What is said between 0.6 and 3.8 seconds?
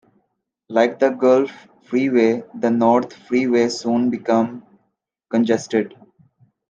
Like the Gulf Freeway, the North Freeway